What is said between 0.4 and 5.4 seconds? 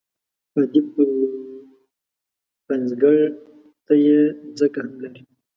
ادیب او پنځګر ته یې ځکه هم لري.